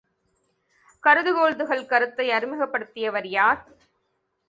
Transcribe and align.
கருதுகோள் 1.03 1.55
துகள் 1.55 1.85
கருத்தை 1.85 2.27
அறிமுகப்படுத்தியவர் 2.29 3.29
யார்? 3.29 3.61